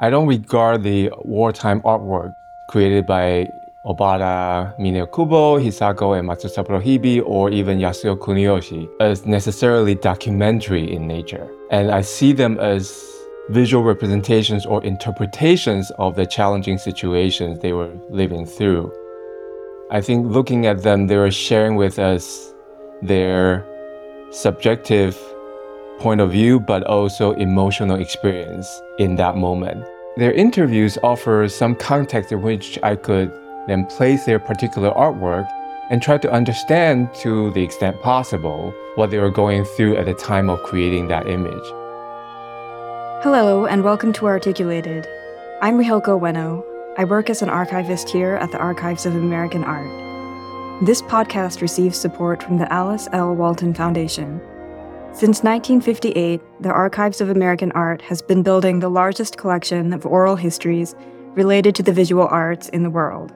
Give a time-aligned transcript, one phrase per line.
[0.00, 2.34] I don't regard the wartime artwork
[2.68, 3.48] created by
[3.86, 11.06] Obata, Mine Okubo, Hisako, and Matsusaburo Hibi, or even Yasuo Kuniyoshi as necessarily documentary in
[11.06, 11.48] nature.
[11.70, 13.08] And I see them as
[13.50, 18.92] visual representations or interpretations of the challenging situations they were living through.
[19.92, 22.52] I think looking at them, they were sharing with us
[23.00, 23.64] their
[24.32, 25.16] subjective
[26.04, 28.68] point of view, but also emotional experience
[28.98, 29.82] in that moment.
[30.18, 33.32] Their interviews offer some context in which I could
[33.68, 35.48] then place their particular artwork
[35.88, 40.12] and try to understand to the extent possible what they were going through at the
[40.12, 41.66] time of creating that image.
[43.24, 45.08] Hello, and welcome to Articulated.
[45.62, 46.62] I'm Rihoko Ueno.
[46.98, 50.84] I work as an archivist here at the Archives of American Art.
[50.84, 53.34] This podcast receives support from the Alice L.
[53.34, 54.42] Walton Foundation.
[55.14, 60.34] Since 1958, the Archives of American Art has been building the largest collection of oral
[60.34, 60.96] histories
[61.36, 63.32] related to the visual arts in the world.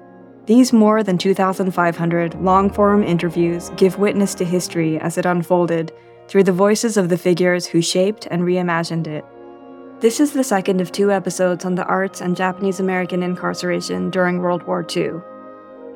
[0.47, 5.93] These more than 2,500 long form interviews give witness to history as it unfolded
[6.27, 9.25] through the voices of the figures who shaped and reimagined it.
[10.01, 14.41] This is the second of two episodes on the arts and Japanese American incarceration during
[14.41, 15.20] World War II.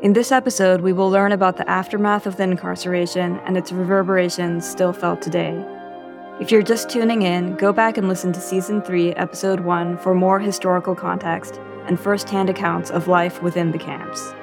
[0.02, 4.68] In this episode, we will learn about the aftermath of the incarceration and its reverberations
[4.68, 5.64] still felt today.
[6.40, 10.12] If you're just tuning in, go back and listen to Season 3, Episode 1 for
[10.12, 14.34] more historical context and first hand accounts of life within the camps.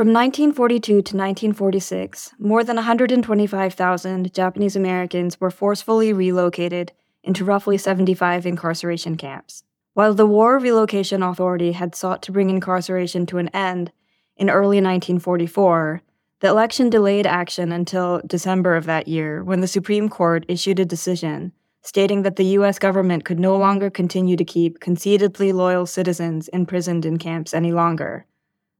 [0.00, 8.46] From 1942 to 1946, more than 125,000 Japanese Americans were forcefully relocated into roughly 75
[8.46, 9.62] incarceration camps.
[9.92, 13.92] While the War Relocation Authority had sought to bring incarceration to an end
[14.38, 16.00] in early 1944,
[16.40, 20.86] the election delayed action until December of that year when the Supreme Court issued a
[20.86, 22.78] decision stating that the U.S.
[22.78, 28.24] government could no longer continue to keep conceitedly loyal citizens imprisoned in camps any longer.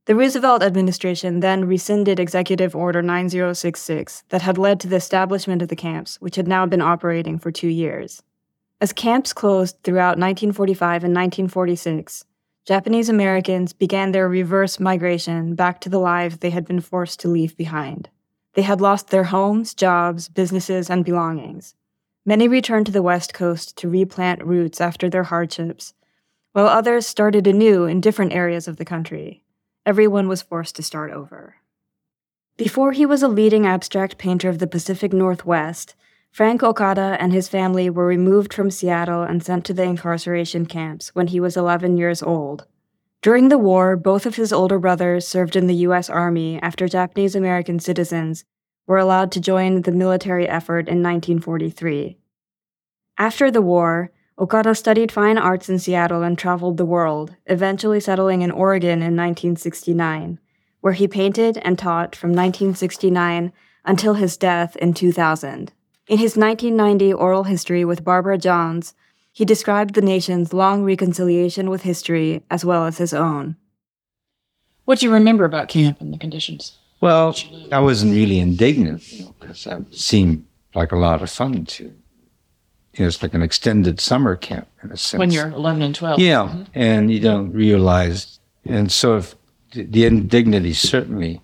[0.06, 5.68] The Roosevelt administration then rescinded Executive Order 9066 that had led to the establishment of
[5.68, 8.22] the camps, which had now been operating for two years.
[8.80, 12.24] As camps closed throughout 1945 and 1946,
[12.64, 17.28] Japanese Americans began their reverse migration back to the lives they had been forced to
[17.28, 18.08] leave behind.
[18.54, 21.74] They had lost their homes, jobs, businesses, and belongings.
[22.24, 25.92] Many returned to the West Coast to replant roots after their hardships,
[26.52, 29.42] while others started anew in different areas of the country
[29.86, 31.56] everyone was forced to start over.
[32.56, 35.94] Before he was a leading abstract painter of the Pacific Northwest,
[36.30, 41.14] Frank Okada and his family were removed from Seattle and sent to the incarceration camps
[41.14, 42.66] when he was 11 years old.
[43.22, 46.08] During the war, both of his older brothers served in the U.S.
[46.08, 48.44] Army after Japanese American citizens
[48.86, 52.16] were allowed to join the military effort in 1943.
[53.18, 58.40] After the war, Okada studied fine arts in Seattle and traveled the world, eventually settling
[58.40, 60.38] in Oregon in 1969,
[60.80, 63.52] where he painted and taught from 1969
[63.84, 65.72] until his death in 2000.
[66.08, 68.94] In his 1990 oral history with Barbara Johns,
[69.30, 73.56] he described the nation's long reconciliation with history as well as his own.
[74.86, 76.78] What do you remember about camp and the conditions?
[77.02, 77.36] Well,
[77.70, 79.02] I wasn't really indignant
[79.38, 81.92] because you know, it seemed like a lot of fun to
[82.94, 85.18] you know, it's like an extended summer camp in a sense.
[85.18, 86.18] When you're 11 and 12.
[86.18, 86.48] Yeah.
[86.48, 86.62] Mm-hmm.
[86.74, 88.40] And you don't realize.
[88.64, 89.34] And so if
[89.72, 91.40] the, indignity certainly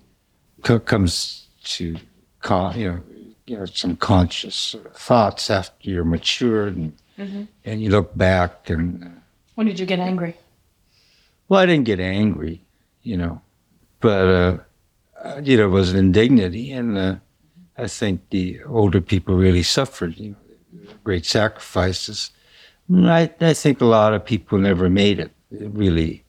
[0.62, 1.96] co- comes to,
[2.40, 3.02] con- you know,
[3.46, 7.42] you know, some conscious thoughts after you're matured and, mm-hmm.
[7.64, 9.04] and you look back and.
[9.04, 9.08] Uh,
[9.54, 10.36] when did you get angry?
[11.48, 12.60] Well, I didn't get angry,
[13.04, 13.40] you know,
[14.00, 14.62] but,
[15.24, 16.72] uh, you know, it was an indignity.
[16.72, 17.16] And uh,
[17.78, 20.36] I think the older people really suffered, you know
[21.06, 22.32] great sacrifices.
[22.92, 25.30] I, I think a lot of people never made it.
[25.52, 26.24] it really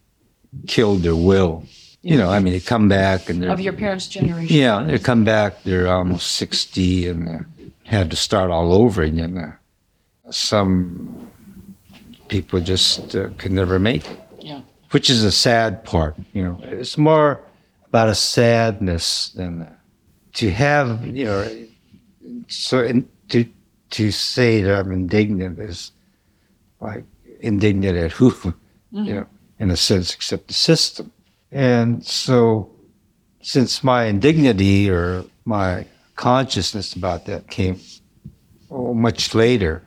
[0.67, 1.65] killed their will.
[2.03, 3.49] You know, I mean, they come back and they're.
[3.49, 4.55] Of your parents' generation.
[4.55, 7.45] Yeah, they come back, they're almost 60 and
[7.85, 9.35] had to start all over again.
[9.35, 11.27] Uh, some
[12.27, 14.19] people just uh, could never make it.
[14.39, 14.61] Yeah.
[14.91, 16.59] Which is a sad part, you know.
[16.61, 17.41] It's more
[17.87, 19.73] about a sadness than uh,
[20.33, 21.67] to have, you know,
[22.47, 23.43] so in, to
[23.91, 25.91] to say that I'm indignant is
[26.79, 27.03] like
[27.39, 29.03] indignant at who, mm-hmm.
[29.03, 29.27] you know,
[29.59, 31.11] in a sense, except the system.
[31.51, 32.69] And so,
[33.41, 35.85] since my indignity or my
[36.15, 37.79] consciousness about that came
[38.69, 39.83] oh, much later,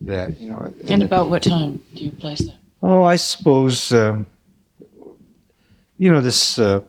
[0.00, 0.72] that you know.
[0.88, 2.54] And about what time do you place that?
[2.82, 4.26] Oh, I suppose um,
[5.98, 6.80] you know this uh,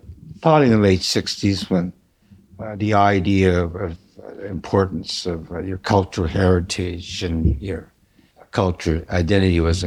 [0.42, 1.94] probably in the late '60s when
[2.60, 3.98] uh, the idea of, of
[4.46, 7.92] importance of uh, your cultural heritage and your
[8.52, 9.84] culture identity was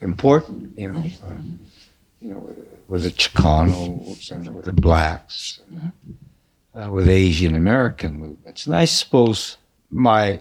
[0.00, 0.78] important.
[0.78, 1.32] You know, uh,
[2.20, 2.56] you know,
[2.88, 5.60] with the Chicanos and with the blacks,
[6.74, 9.56] uh, with Asian American movements, and I suppose
[9.90, 10.40] my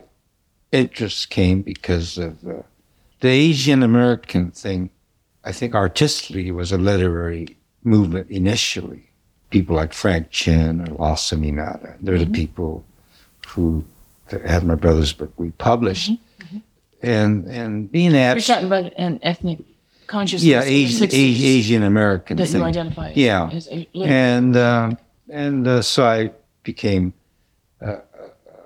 [0.72, 2.64] interest came because of uh,
[3.22, 4.90] the Asian American thing.
[5.46, 9.10] I think artistically was a literary movement initially.
[9.50, 11.96] People like Frank Chin or Lawson Inada.
[12.02, 12.86] They're the people
[13.54, 13.84] who
[14.46, 16.12] had my brother's book we published.
[17.02, 19.60] And and being You're talking about an ethnic
[20.08, 20.44] consciousness.
[20.46, 23.50] yeah, Asian, 60s Asian American That you identify Yeah.
[23.52, 24.98] as a, and um
[25.30, 26.32] and uh, so I
[26.64, 27.14] became
[27.82, 27.98] uh,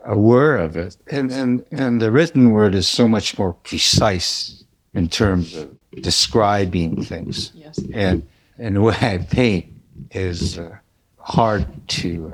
[0.06, 0.98] aware of it.
[1.10, 4.64] And and and the written word is so much more precise
[4.94, 5.70] in terms of
[6.02, 7.80] describing things, yes.
[7.94, 8.24] and
[8.60, 9.66] and the way I paint
[10.12, 10.78] is uh,
[11.18, 12.34] hard to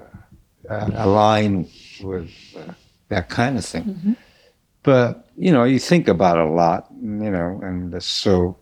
[0.70, 1.68] uh, uh, align
[2.04, 2.74] with uh,
[3.10, 4.16] that kind of thing.
[4.84, 8.58] But you know, you think about a lot, you know, and so.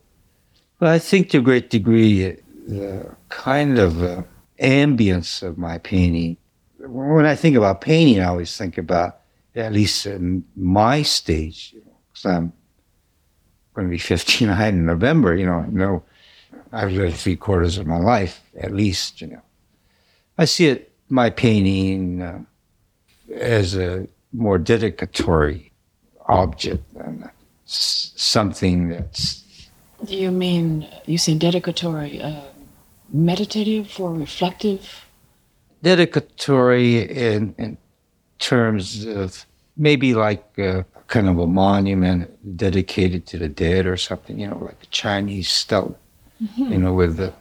[0.80, 4.24] But I think to a great degree, the kind of uh,
[4.60, 6.38] ambience of my painting.
[6.80, 9.20] When I think about painting, I always think about,
[9.56, 11.76] at least in my stage,
[12.10, 12.54] because I'm
[13.74, 16.04] going to be 59 in November, you know, I know
[16.72, 19.42] I've lived three quarters of my life, at least, you know.
[20.38, 22.40] I see it, my painting, uh,
[23.36, 25.72] as a more dedicatory
[26.28, 27.30] object than
[27.66, 29.44] something that's
[30.06, 32.42] Do you mean, you say dedicatory, uh,
[33.12, 35.06] meditative or reflective?
[35.84, 37.78] dedicatory in, in
[38.40, 39.46] terms of
[39.78, 44.58] maybe like a, kind of a monument dedicated to the dead or something, you know,
[44.60, 45.98] like a Chinese stele,
[46.56, 47.34] you know, with the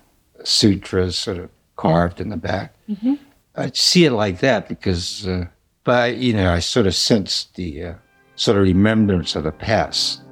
[0.42, 2.74] sutras sort of carved in the back.
[3.56, 5.46] I see it like that because, uh,
[5.84, 7.94] but you know, I sort of sense the uh,
[8.36, 10.22] sort of remembrance of the past.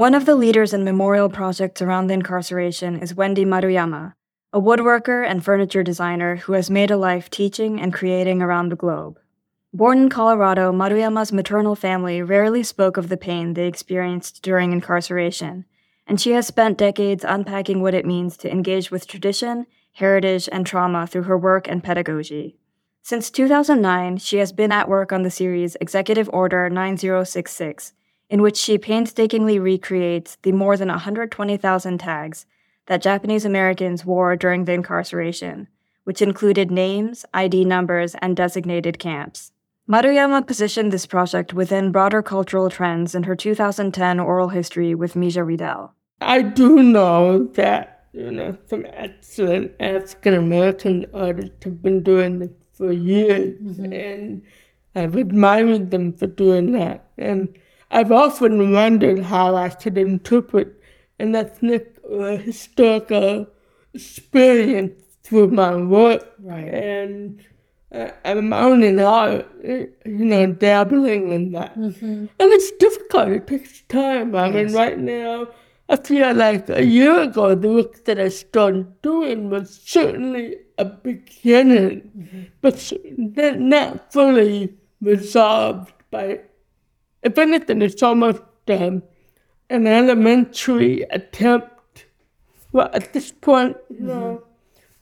[0.00, 4.14] One of the leaders in memorial projects around the incarceration is Wendy Maruyama,
[4.50, 8.76] a woodworker and furniture designer who has made a life teaching and creating around the
[8.76, 9.18] globe.
[9.74, 15.66] Born in Colorado, Maruyama's maternal family rarely spoke of the pain they experienced during incarceration,
[16.10, 20.66] and she has spent decades unpacking what it means to engage with tradition, heritage, and
[20.66, 22.56] trauma through her work and pedagogy.
[23.00, 27.92] Since 2009, she has been at work on the series Executive Order 9066,
[28.28, 32.44] in which she painstakingly recreates the more than 120,000 tags
[32.86, 35.68] that Japanese Americans wore during the incarceration,
[36.02, 39.52] which included names, ID numbers, and designated camps.
[39.88, 45.46] Maruyama positioned this project within broader cultural trends in her 2010 oral history with Mija
[45.46, 45.94] Riedel.
[46.20, 52.50] I do know that you know some excellent African American artists have been doing this
[52.72, 54.42] for years, and
[54.94, 57.08] I've admired them for doing that.
[57.16, 57.56] And
[57.90, 60.80] I've often wondered how I should interpret
[61.18, 63.46] an ethnic or historical
[63.94, 66.24] experience through my work.
[66.38, 66.68] Right.
[66.68, 67.44] And
[67.92, 71.76] uh, I'm only now, you know, dabbling in that.
[71.76, 73.28] And it's difficult.
[73.28, 74.34] It takes time.
[74.34, 75.48] I mean, right now,
[75.92, 80.84] I feel like a year ago, the work that I started doing was certainly a
[80.84, 86.40] beginning, but not- not fully resolved by,
[87.22, 89.02] if anything, it's almost um,
[89.68, 92.06] an elementary attempt.
[92.72, 94.44] Well, at this point, you know,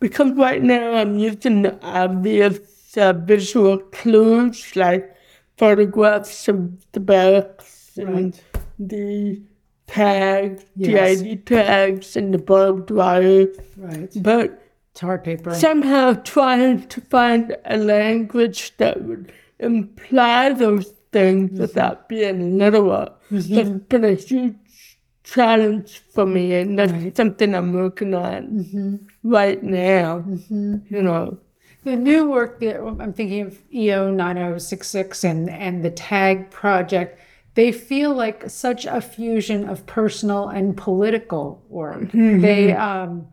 [0.01, 5.15] because right now I'm using the obvious uh, visual clues like
[5.59, 6.59] photographs of
[6.93, 8.41] the barracks and
[8.79, 9.43] the
[9.89, 11.21] tags, the Yes.
[11.21, 13.49] ID tags, and the barbed wire.
[13.77, 14.11] Right.
[14.23, 14.63] But
[14.95, 15.55] Tar paper.
[15.55, 23.49] somehow trying to find a language that would imply those things without being literal has
[23.49, 28.97] been a huge challenge for me, and that's something I'm working on mm-hmm.
[29.23, 30.21] right now.
[30.21, 30.95] Mm-hmm.
[30.95, 31.39] You know,
[31.85, 37.21] The new work that I'm thinking of EO 9066 and, and the TAG project,
[37.59, 42.03] they feel like such a fusion of personal and political work.
[42.13, 42.41] Mm-hmm.
[42.41, 43.27] They, um,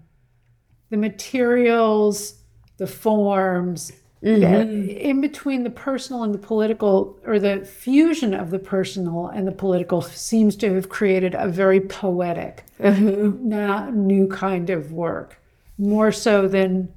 [0.90, 2.42] the materials,
[2.78, 3.92] the forms,
[4.24, 4.90] mm-hmm.
[4.90, 9.52] in between the personal and the political, or the fusion of the personal and the
[9.52, 13.48] political, seems to have created a very poetic, mm-hmm.
[13.48, 15.40] not new kind of work.
[15.78, 16.92] more so than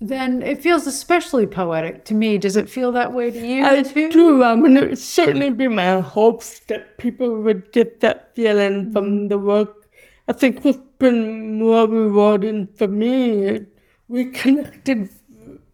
[0.00, 2.38] than it feels especially poetic to me.
[2.38, 3.64] Does it feel that way to you?
[3.64, 4.10] I too?
[4.10, 4.42] do.
[4.44, 9.28] I mean, it would certainly be my hopes that people would get that feeling from
[9.28, 9.88] the work.
[10.28, 13.60] I think what's been more rewarding for me,
[14.08, 15.08] we connected,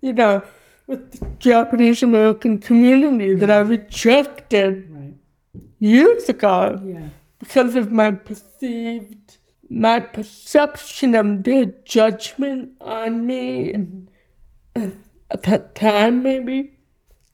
[0.00, 0.42] you know,
[0.86, 5.14] with the Japanese American community that I rejected Right.
[5.80, 7.08] years ago Yeah.
[7.38, 9.38] because of my perceived,
[9.70, 13.78] my perception of their judgment on me uh,
[14.74, 16.72] at that time, maybe.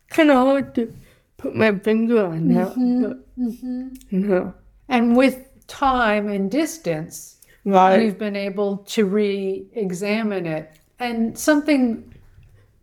[0.09, 0.92] Kind of hard to
[1.37, 4.54] put my finger on that, but you know,
[4.88, 7.99] And with time and distance, right?
[7.99, 10.73] we've been able to re-examine it.
[10.99, 12.12] And something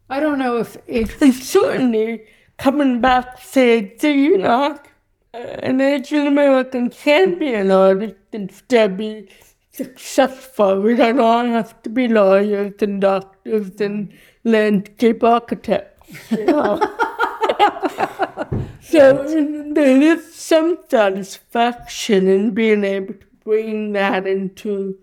[0.10, 2.24] I don't know if if And certainly
[2.58, 4.80] coming back say, do you know,
[5.34, 9.30] uh, an Asian American can be an artist and still be
[9.72, 10.82] successful.
[10.82, 14.12] We don't all have to be lawyers and doctors and
[16.32, 16.80] You know?
[18.82, 19.24] so
[19.74, 24.98] there is some satisfaction in being able to bring that into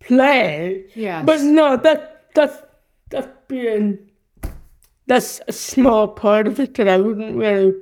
[0.00, 0.84] play.
[0.94, 1.24] yes.
[1.24, 2.62] But no, that that's
[3.10, 3.98] that's being
[5.06, 7.74] that's a small part of it that I wouldn't really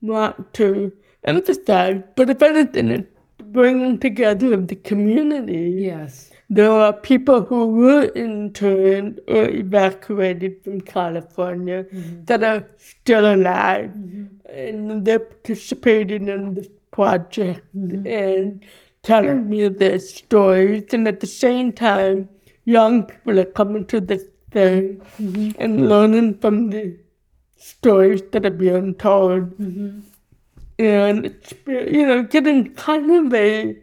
[0.00, 0.92] want to
[1.24, 2.02] emphasize.
[2.16, 3.08] But if anything, it's
[3.42, 5.74] bringing together of the community.
[5.78, 6.29] yes.
[6.52, 12.24] There are people who were interned or uh, evacuated from California mm-hmm.
[12.24, 14.24] that are still alive, mm-hmm.
[14.52, 18.04] and they're participating in this project mm-hmm.
[18.04, 18.64] and
[19.04, 20.92] telling me their stories.
[20.92, 22.28] And at the same time,
[22.64, 25.00] young people are coming to this thing
[25.56, 26.96] and learning from the
[27.54, 29.56] stories that are being told,
[30.80, 33.76] and it's you know getting kind of a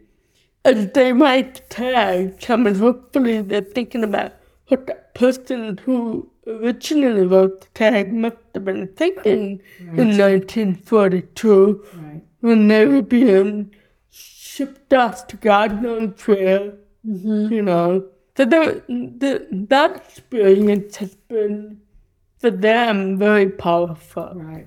[0.64, 4.32] as they might I mean, hopefully they're thinking about
[4.68, 12.22] what the person who originally wrote the tag must have been thinking in 1942 Right.
[12.40, 13.74] when they were being
[14.10, 16.72] shipped off to God knows where,
[17.04, 18.06] you know.
[18.36, 21.80] So the, the, that experience has been,
[22.38, 24.66] for them, very powerful Right.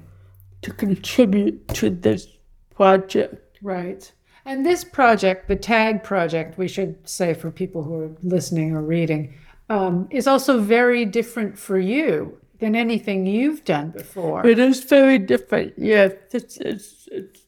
[0.61, 2.27] to contribute to this
[2.75, 3.59] project.
[3.61, 4.11] Right.
[4.45, 8.81] And this project, the TAG project, we should say for people who are listening or
[8.81, 9.33] reading,
[9.69, 14.45] um, is also very different for you than anything you've done before.
[14.45, 16.13] It is very different, yes.
[16.31, 17.41] It's, it's, it's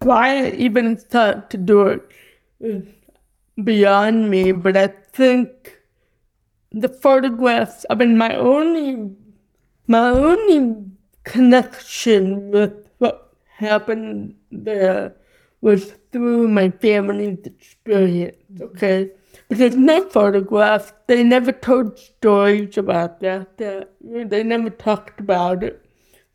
[0.00, 2.02] why I even thought to do it
[2.60, 2.84] is
[3.62, 5.78] beyond me, but I think
[6.72, 9.10] the photographs, I mean, my only,
[9.86, 10.84] my only
[11.24, 15.14] connection with what happened there
[15.60, 19.10] was through my family's experience, okay?
[19.48, 20.92] Because no photographs.
[21.06, 23.58] They never told stories about that.
[23.58, 25.84] that they never talked about it.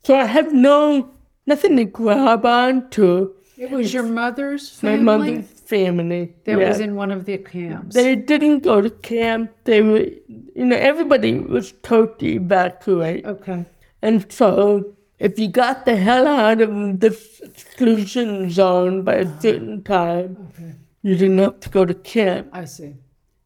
[0.04, 1.10] So I have no,
[1.46, 3.34] nothing to grab onto.
[3.56, 5.02] It was your mother's family?
[5.02, 6.34] My mother's family.
[6.44, 6.68] that yeah.
[6.68, 7.94] was in one of the camps.
[7.94, 9.50] They didn't go to camp.
[9.64, 13.24] They were, you know, everybody was told to evacuate.
[13.24, 13.64] okay.
[14.02, 19.82] And so, if you got the hell out of this exclusion zone by a certain
[19.82, 20.72] time, Okay.
[21.02, 22.48] you didn't have to go to camp.
[22.52, 22.94] I see.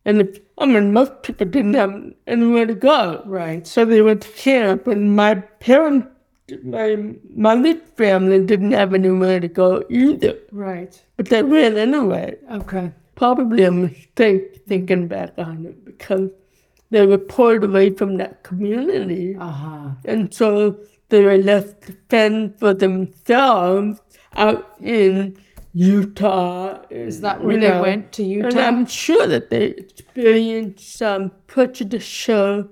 [0.05, 1.95] And if, I mean, most people didn't have
[2.27, 3.23] anywhere to go.
[3.27, 3.67] Right.
[3.67, 6.09] So they went to camp, and my parents,
[6.65, 6.97] my
[7.29, 10.39] mother's family didn't have anywhere to go either.
[10.51, 11.01] Right.
[11.17, 12.37] But they went anyway.
[12.51, 12.93] Okay.
[13.15, 16.31] Probably a mistake thinking back on it because
[16.91, 19.37] they were pulled away from that community.
[19.39, 19.91] Uh huh.
[20.07, 24.01] And so they were left to fend for themselves
[24.35, 25.37] out in
[25.73, 26.83] Utah.
[26.91, 28.49] Is that where they went to Utah?
[28.49, 28.59] And?
[28.61, 32.69] I'm sure that they experienced some prejudicial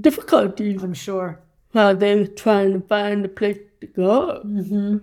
[0.00, 1.40] difficulties I'm sure.
[1.72, 4.42] while they were trying to find a place to go.
[4.44, 4.98] Mm-hmm.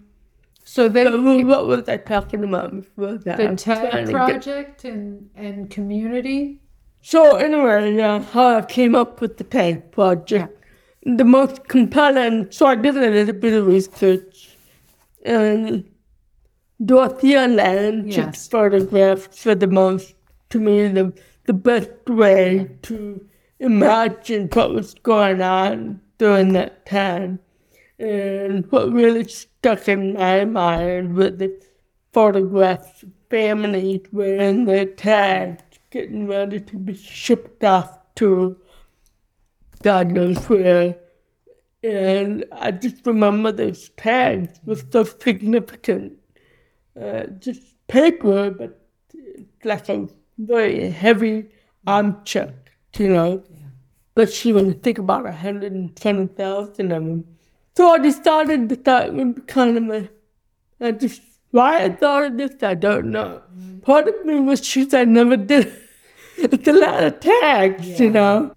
[0.63, 3.37] So they, So wh- what was I talking about before that?
[3.37, 6.61] the trying TAG get- project and, and community.
[7.01, 10.64] So anyway, yeah, how I came up with the TAG project.
[11.05, 14.57] The most compelling, so I did a little bit of research.
[15.23, 15.89] And
[16.83, 18.47] Dorothea Lange Yes.
[18.47, 20.15] photographs for the most,
[20.49, 21.13] to me, the,
[21.45, 23.25] the best way to
[23.59, 27.39] imagine what was going on during that time.
[27.99, 31.53] And what really stuck in my mind was the
[32.13, 38.57] photographs of families wearing their tags, getting ready to be shipped off to
[39.81, 40.97] God knows where.
[41.83, 46.13] And I just remember those tags were so significant.
[46.99, 48.79] Uh, just paper, but
[49.13, 51.49] it's like a very heavy
[51.85, 52.65] object
[52.99, 53.43] you know.
[54.15, 57.25] Especially when you think about 110,000 of them.
[57.75, 60.09] So I decided that that would be kind of a,
[60.79, 63.41] I just, why I thought of this, I don't know.
[63.81, 65.73] Part of me was just I never did.
[66.37, 68.54] It's a lot of tags, you know.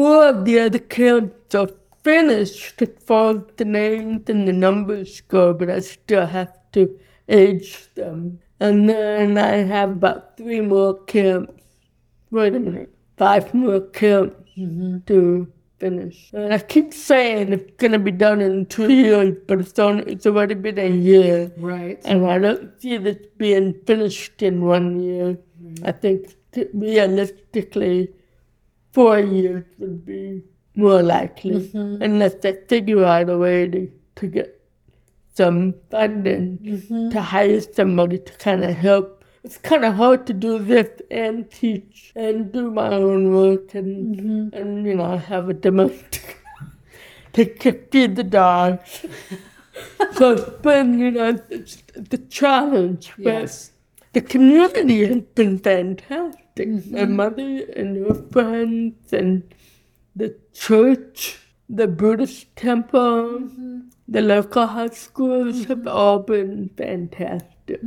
[0.00, 1.68] Four of the other counts are
[2.02, 6.98] finished as far as the names and the numbers go, but I still have to
[7.28, 8.38] age them.
[8.60, 11.62] And then I have about three more camps.
[12.30, 16.30] Wait a minute, five more camps to finish.
[16.32, 20.24] And I keep saying it's gonna be done in two years, but it's only it's
[20.24, 21.52] already been a year.
[21.58, 22.00] Right.
[22.06, 25.36] And I don't see this being finished in one year.
[25.84, 26.36] I think
[26.72, 28.14] realistically,
[28.92, 30.42] four years would be
[30.74, 32.02] more likely, mm-hmm.
[32.02, 34.60] unless I figure out a way to, to get
[35.34, 37.10] some funding mm-hmm.
[37.10, 39.24] to hire somebody to kind of help.
[39.42, 44.16] It's kind of hard to do this and teach and do my own work and,
[44.16, 44.56] mm-hmm.
[44.56, 46.38] and you know, have a domestic
[47.32, 47.46] to
[47.90, 49.06] feed the dogs.
[50.12, 53.12] so it's been, you know, it's the challenge.
[53.16, 53.69] But Yes.
[54.12, 56.68] The community has been fantastic.
[56.68, 56.94] Mm-hmm.
[56.94, 59.54] My mother and her friends and
[60.16, 61.38] the church,
[61.68, 63.80] the Buddhist temple, mm-hmm.
[64.08, 65.88] the local high schools have mm-hmm.
[65.88, 67.80] all been fantastic.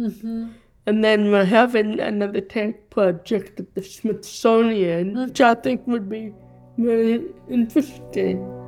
[0.85, 6.33] And then we're having another TAG project at the Smithsonian, which I think would be
[6.77, 8.62] very interesting.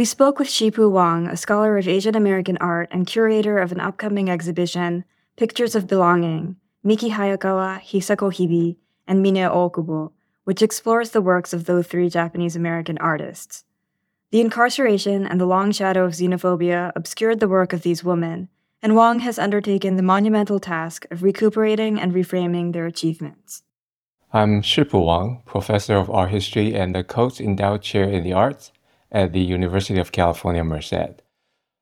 [0.00, 3.80] We spoke with Shipu Wang, a scholar of Asian American art and curator of an
[3.80, 5.04] upcoming exhibition,
[5.36, 8.76] Pictures of Belonging, Miki Hayakawa, Hisako Hibi,
[9.06, 10.12] and Mine Okubo,
[10.44, 13.64] which explores the works of those three Japanese American artists.
[14.30, 18.48] The incarceration and the long shadow of xenophobia obscured the work of these women,
[18.80, 23.64] and Wang has undertaken the monumental task of recuperating and reframing their achievements.
[24.32, 28.72] I'm Shipu Wang, professor of art history and the Coates Endowed Chair in the Arts
[29.12, 31.22] at the University of California, Merced.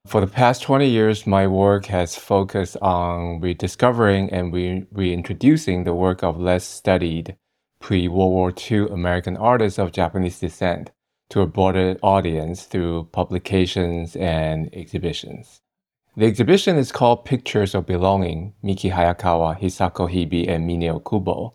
[0.06, 5.94] For the past 20 years, my work has focused on rediscovering and re- reintroducing the
[5.94, 7.36] work of less studied
[7.80, 10.90] pre World War II American artists of Japanese descent
[11.30, 15.60] to a broader audience through publications and exhibitions.
[16.16, 21.54] The exhibition is called Pictures of Belonging Miki Hayakawa, Hisako Hibi, and Mine Okubo.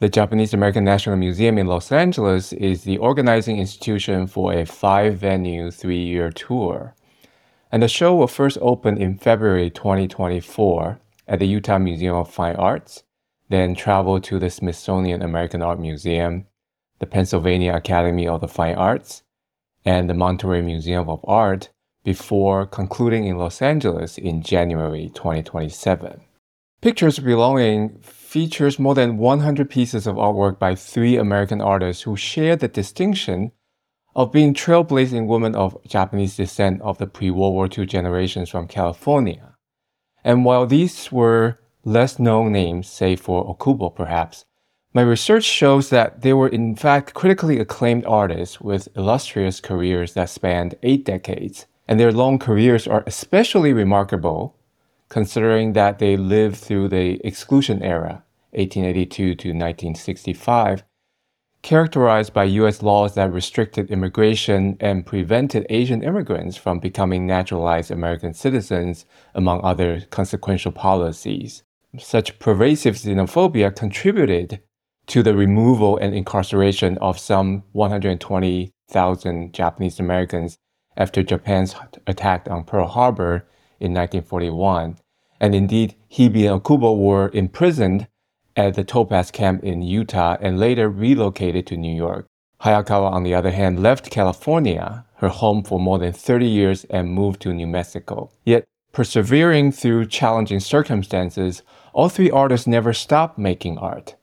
[0.00, 5.18] The Japanese American National Museum in Los Angeles is the organizing institution for a five
[5.18, 6.94] venue, three year tour.
[7.72, 12.54] And the show will first open in February 2024 at the Utah Museum of Fine
[12.54, 13.02] Arts,
[13.48, 16.46] then travel to the Smithsonian American Art Museum,
[17.00, 19.24] the Pennsylvania Academy of the Fine Arts,
[19.84, 21.70] and the Monterey Museum of Art
[22.04, 26.20] before concluding in Los Angeles in January 2027.
[26.80, 32.56] Pictures Belonging features more than 100 pieces of artwork by three American artists who share
[32.56, 33.50] the distinction
[34.14, 38.68] of being trailblazing women of Japanese descent of the pre World War II generations from
[38.68, 39.56] California.
[40.22, 44.44] And while these were less known names, save for Okubo perhaps,
[44.92, 50.28] my research shows that they were in fact critically acclaimed artists with illustrious careers that
[50.28, 54.57] spanned eight decades, and their long careers are especially remarkable
[55.08, 60.84] considering that they lived through the exclusion era, 1882 to 1965,
[61.62, 68.32] characterized by US laws that restricted immigration and prevented Asian immigrants from becoming naturalized American
[68.32, 71.62] citizens, among other consequential policies.
[71.98, 74.60] Such pervasive xenophobia contributed
[75.06, 80.58] to the removal and incarceration of some 120,000 Japanese Americans
[80.96, 81.74] after Japan's
[82.06, 83.46] attack on Pearl Harbor
[83.80, 84.96] in 1941.
[85.40, 88.08] And indeed, Hibi and Okubo were imprisoned
[88.56, 92.26] at the Topaz camp in Utah and later relocated to New York.
[92.62, 97.12] Hayakawa, on the other hand, left California, her home for more than 30 years, and
[97.12, 98.30] moved to New Mexico.
[98.44, 101.62] Yet, persevering through challenging circumstances,
[101.92, 104.16] all three artists never stopped making art.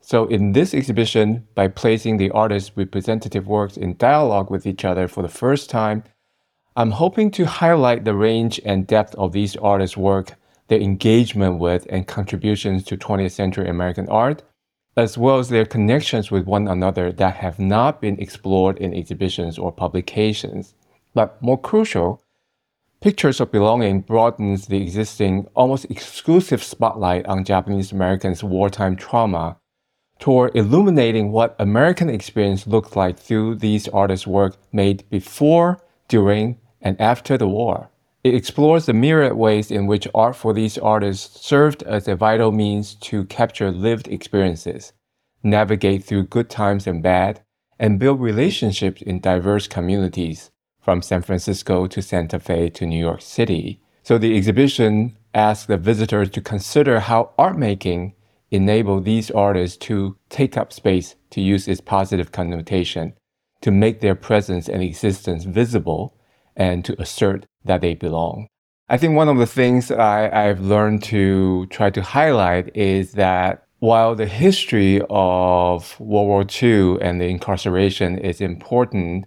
[0.00, 5.08] So, in this exhibition, by placing the artists' representative works in dialogue with each other
[5.08, 6.04] for the first time,
[6.78, 10.34] I'm hoping to highlight the range and depth of these artists' work,
[10.68, 14.42] their engagement with and contributions to 20th century American art,
[14.94, 19.58] as well as their connections with one another that have not been explored in exhibitions
[19.58, 20.74] or publications.
[21.14, 22.22] But more crucial,
[23.00, 29.56] Pictures of Belonging broadens the existing, almost exclusive spotlight on Japanese Americans' wartime trauma
[30.18, 37.00] toward illuminating what American experience looked like through these artists' work made before, during, and
[37.00, 37.90] after the war.
[38.22, 42.52] It explores the myriad ways in which art for these artists served as a vital
[42.52, 44.92] means to capture lived experiences,
[45.42, 47.40] navigate through good times and bad,
[47.76, 53.20] and build relationships in diverse communities, from San Francisco to Santa Fe to New York
[53.20, 53.80] City.
[54.04, 58.14] So the exhibition asks the visitors to consider how art making
[58.52, 63.14] enabled these artists to take up space, to use its positive connotation,
[63.62, 66.15] to make their presence and existence visible,
[66.56, 68.48] and to assert that they belong.
[68.88, 73.64] I think one of the things I, I've learned to try to highlight is that
[73.80, 79.26] while the history of World War II and the incarceration is important,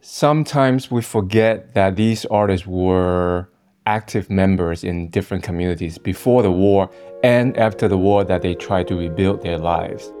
[0.00, 3.48] sometimes we forget that these artists were
[3.86, 6.90] active members in different communities before the war
[7.24, 10.12] and after the war that they tried to rebuild their lives.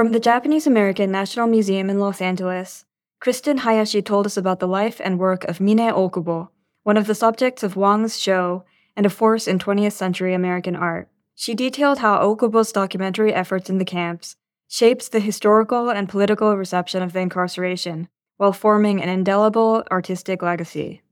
[0.00, 2.86] From the Japanese American National Museum in Los Angeles,
[3.20, 6.48] Kristen Hayashi told us about the life and work of Mine Okubo,
[6.84, 8.64] one of the subjects of Wang's show
[8.96, 11.10] and a force in 20th century American art.
[11.34, 14.36] She detailed how Okubo's documentary efforts in the camps
[14.68, 18.08] shapes the historical and political reception of the incarceration
[18.38, 21.02] while forming an indelible artistic legacy.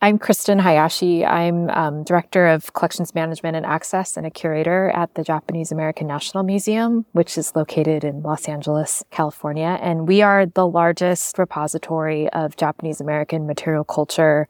[0.00, 1.26] I'm Kristen Hayashi.
[1.26, 6.06] I'm um, Director of Collections Management and Access and a curator at the Japanese American
[6.06, 9.76] National Museum, which is located in Los Angeles, California.
[9.82, 14.46] And we are the largest repository of Japanese American material culture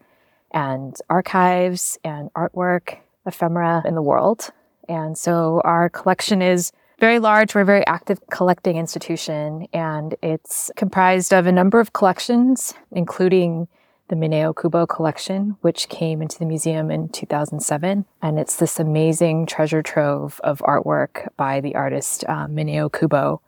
[0.51, 4.51] and archives and artwork, ephemera in the world.
[4.87, 7.55] And so our collection is very large.
[7.55, 13.67] We're a very active collecting institution, and it's comprised of a number of collections, including
[14.09, 18.05] the Mine Okubo collection, which came into the museum in 2007.
[18.21, 23.39] And it's this amazing treasure trove of artwork by the artist uh, Mine Okubo.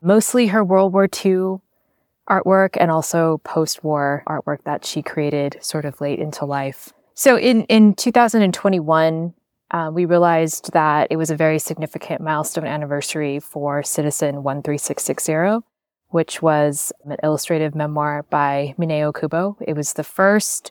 [0.00, 1.60] Mostly her World War II
[2.28, 6.92] artwork and also post war artwork that she created sort of late into life.
[7.14, 9.34] So in, in 2021,
[9.70, 15.66] uh, we realized that it was a very significant milestone anniversary for Citizen 13660
[16.14, 19.56] which was an illustrative memoir by Mine Okubo.
[19.60, 20.70] It was the first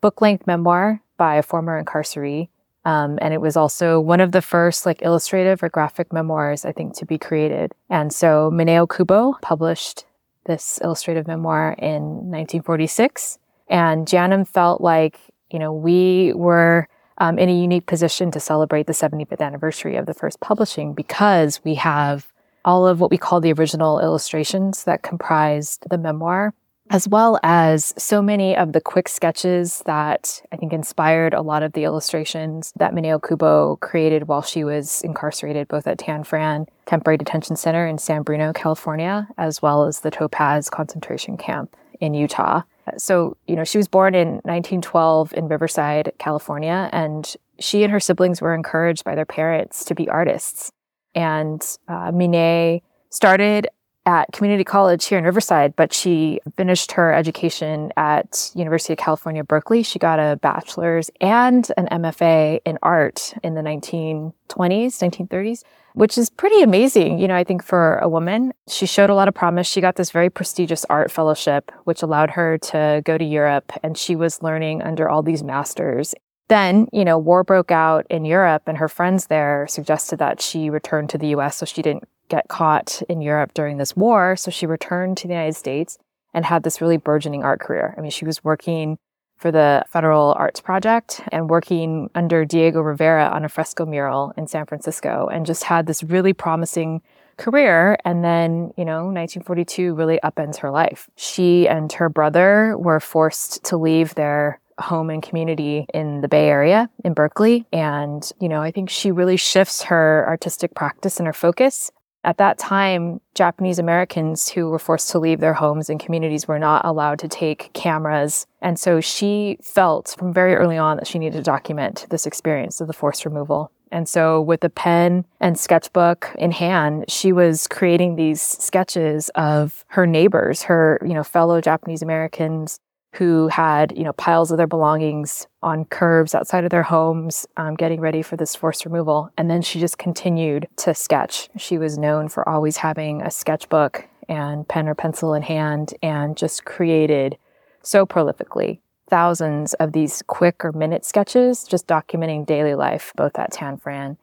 [0.00, 2.48] book length memoir by a former incarceree.
[2.84, 6.70] Um, and it was also one of the first like illustrative or graphic memoirs, I
[6.70, 7.72] think, to be created.
[7.90, 10.04] And so Mine Okubo published
[10.46, 13.40] this illustrative memoir in 1946.
[13.68, 15.18] And JANM felt like,
[15.50, 16.86] you know, we were
[17.18, 21.60] um, in a unique position to celebrate the 75th anniversary of the first publishing because
[21.64, 22.32] we have
[22.64, 26.54] all of what we call the original illustrations that comprised the memoir,
[26.90, 31.62] as well as so many of the quick sketches that I think inspired a lot
[31.62, 37.16] of the illustrations that Mine Okubo created while she was incarcerated both at Tanforan Temporary
[37.16, 42.62] Detention Center in San Bruno, California, as well as the Topaz concentration camp in Utah.
[42.98, 48.00] So, you know, she was born in 1912 in Riverside, California, and she and her
[48.00, 50.70] siblings were encouraged by their parents to be artists.
[51.14, 53.68] And uh, Mine started
[54.06, 59.42] at community college here in Riverside, but she finished her education at University of California,
[59.42, 59.82] Berkeley.
[59.82, 65.62] She got a bachelor's and an MFA in art in the 1920s, 1930s,
[65.94, 68.52] which is pretty amazing, you know, I think for a woman.
[68.68, 69.66] She showed a lot of promise.
[69.66, 73.96] She got this very prestigious art fellowship, which allowed her to go to Europe, and
[73.96, 76.14] she was learning under all these masters
[76.48, 80.70] then, you know, war broke out in Europe and her friends there suggested that she
[80.70, 84.36] return to the US so she didn't get caught in Europe during this war.
[84.36, 85.98] So she returned to the United States
[86.32, 87.94] and had this really burgeoning art career.
[87.96, 88.98] I mean, she was working
[89.36, 94.46] for the Federal Arts Project and working under Diego Rivera on a fresco mural in
[94.46, 97.02] San Francisco and just had this really promising
[97.36, 97.98] career.
[98.04, 101.08] And then, you know, 1942 really upends her life.
[101.16, 106.48] She and her brother were forced to leave their home and community in the Bay
[106.48, 107.66] Area in Berkeley.
[107.72, 111.90] And, you know, I think she really shifts her artistic practice and her focus.
[112.24, 116.58] At that time, Japanese Americans who were forced to leave their homes and communities were
[116.58, 118.46] not allowed to take cameras.
[118.62, 122.80] And so she felt from very early on that she needed to document this experience
[122.80, 123.70] of the forced removal.
[123.92, 129.84] And so, with a pen and sketchbook in hand, she was creating these sketches of
[129.88, 132.80] her neighbors, her, you know, fellow Japanese Americans
[133.14, 137.74] who had, you know, piles of their belongings on curbs outside of their homes, um,
[137.74, 139.30] getting ready for this forced removal.
[139.38, 141.48] And then she just continued to sketch.
[141.56, 146.36] She was known for always having a sketchbook and pen or pencil in hand and
[146.36, 147.38] just created
[147.82, 148.80] so prolifically.
[149.08, 154.16] Thousands of these quick or minute sketches just documenting daily life, both at Tanforan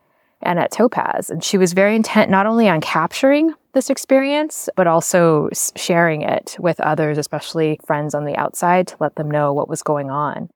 [0.43, 1.29] and at Topaz.
[1.29, 6.55] And she was very intent not only on capturing this experience, but also sharing it
[6.59, 10.49] with others, especially friends on the outside, to let them know what was going on.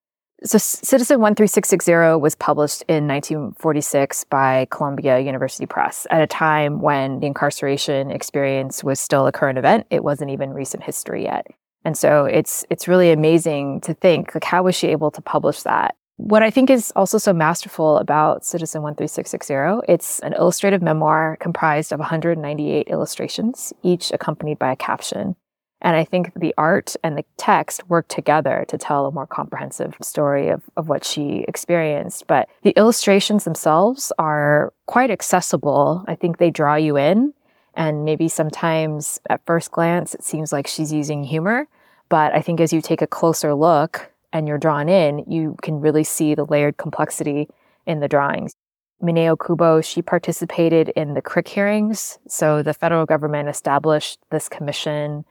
[0.44, 7.20] So, Citizen 13660 was published in 1946 by Columbia University Press at a time when
[7.22, 9.88] the incarceration experience was still a current event.
[9.90, 11.48] It wasn't even recent history yet.
[11.86, 15.62] And so it's it's really amazing to think like how was she able to publish
[15.62, 15.96] that?
[16.18, 21.92] What I think is also so masterful about Citizen 13660, it's an illustrative memoir comprised
[21.92, 25.36] of 198 illustrations, each accompanied by a caption.
[25.82, 29.96] And I think the art and the text work together to tell a more comprehensive
[30.02, 32.28] story of, of what she experienced.
[32.28, 36.06] But the illustrations themselves are quite accessible.
[36.08, 37.34] I think they draw you in.
[37.74, 41.68] And maybe sometimes at first glance, it seems like she's using humor.
[42.08, 45.80] But I think as you take a closer look and you're drawn in, you can
[45.80, 47.48] really see the layered complexity
[47.88, 48.54] in the drawings.
[49.00, 52.20] Mine Okubo, she participated in the Crick hearings.
[52.28, 55.24] So the federal government established this commission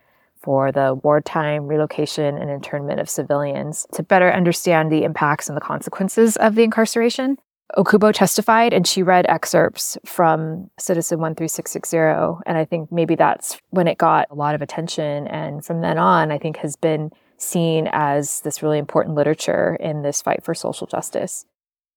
[0.42, 5.60] for the wartime relocation and internment of civilians to better understand the impacts and the
[5.60, 7.36] consequences of the incarceration.
[7.76, 12.40] Okubo testified and she read excerpts from Citizen 13660.
[12.46, 15.26] And I think maybe that's when it got a lot of attention.
[15.26, 17.10] And from then on, I think has been
[17.44, 21.46] seen as this really important literature in this fight for social justice.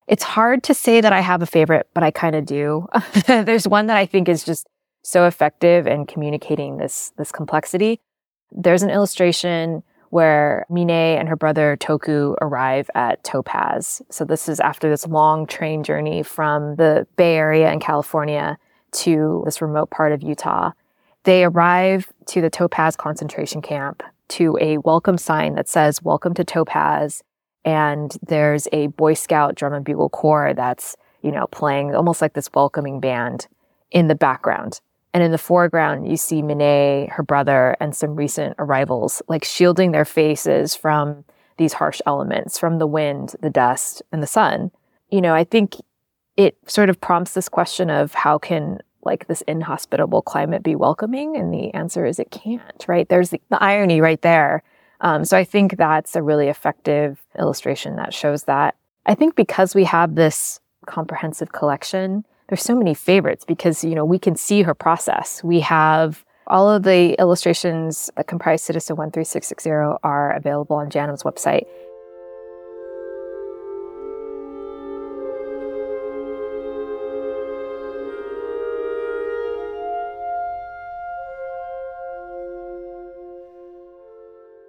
[0.08, 2.88] It's hard to say that I have a favorite, but I kind of do.
[3.28, 4.68] There's one that I think is just
[5.04, 8.00] so effective in communicating this, this complexity.
[8.52, 14.02] There's an illustration where Mine and her brother Toku arrive at Topaz.
[14.10, 18.58] So this is after this long train journey from the Bay Area in California
[18.94, 20.72] to this remote part of Utah.
[21.24, 26.44] They arrive to the Topaz concentration camp to a welcome sign that says, Welcome to
[26.44, 27.24] Topaz.
[27.66, 32.34] And there's a Boy Scout drum and bugle corps that's, you know, playing almost like
[32.34, 33.48] this welcoming band
[33.92, 34.80] in the background.
[35.14, 39.92] And in the foreground, you see Mine, her brother, and some recent arrivals, like shielding
[39.92, 41.26] their faces from
[41.58, 44.72] these harsh elements, from the wind, the dust, and the sun.
[45.10, 45.76] You know, I think
[46.36, 51.36] it sort of prompts this question of how can like this inhospitable climate be welcoming?
[51.36, 53.10] And the answer is it can't, right?
[53.10, 54.62] There's the, the irony right there.
[55.02, 58.76] Um, so I think that's a really effective illustration that shows that.
[59.08, 64.06] I think because we have this comprehensive collection, there's so many favorites because you know
[64.06, 65.44] we can see her process.
[65.44, 69.70] We have all of the illustrations that comprise Citizen 13660
[70.04, 71.66] are available on JANM's website.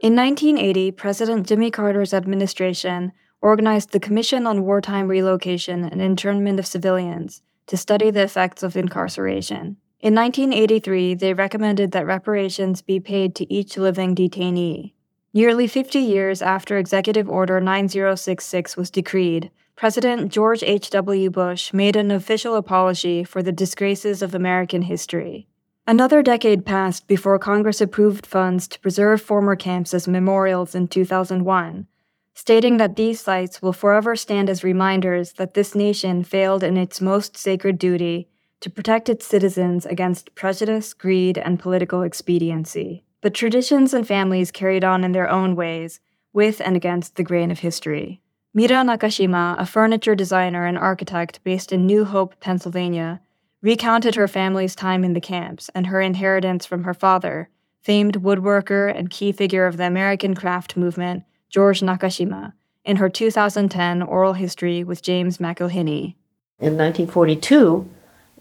[0.08, 6.66] In 1980, President Jimmy Carter's administration organized the Commission on Wartime Relocation and Internment of
[6.66, 9.76] Civilians to study the effects of incarceration.
[10.00, 14.94] In 1983, they recommended that reparations be paid to each living detainee.
[15.34, 21.28] Nearly 50 years after Executive Order 9066 was decreed, President George H.W.
[21.28, 25.48] Bush made an official apology for the disgraces of American history.
[25.88, 31.86] Another decade passed before Congress approved funds to preserve former camps as memorials in 2001,
[32.34, 37.00] stating that these sites will forever stand as reminders that this nation failed in its
[37.00, 38.28] most sacred duty
[38.60, 43.02] to protect its citizens against prejudice, greed, and political expediency.
[43.22, 46.00] But traditions and families carried on in their own ways,
[46.34, 48.20] with and against the grain of history.
[48.52, 53.22] Mira Nakashima, a furniture designer and architect based in New Hope, Pennsylvania,
[53.60, 57.48] recounted her family's time in the camps and her inheritance from her father,
[57.80, 62.52] famed woodworker and key figure of the American craft movement, George Nakashima,
[62.84, 66.14] in her 2010 oral history with James McElhinney.
[66.60, 67.88] In 1942,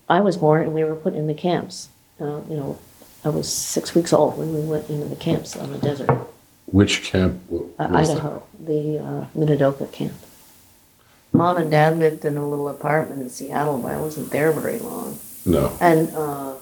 [0.10, 1.90] I was born and we were put in the camps.
[2.20, 2.80] Uh, you know,
[3.24, 6.10] I was six weeks old when we went into the camps on the desert.
[6.66, 7.42] Which camp?
[7.52, 8.66] Uh, Idaho, that?
[8.66, 10.14] the uh, Minidoka camp.
[11.34, 14.80] Mom and Dad lived in a little apartment in Seattle, but I wasn't there very
[14.80, 15.20] long.
[15.46, 15.76] No.
[15.80, 16.56] And uh,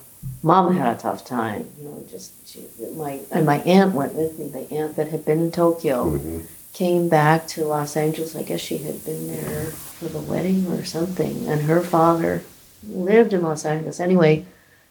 [0.43, 1.69] Mom had a tough time.
[1.79, 4.47] You know, just she, my and my aunt went with me.
[4.47, 6.41] The aunt that had been in Tokyo mm-hmm.
[6.73, 8.35] came back to Los Angeles.
[8.35, 11.47] I guess she had been there for the wedding or something.
[11.47, 12.43] And her father
[12.87, 13.99] lived in Los Angeles.
[13.99, 14.45] Anyway,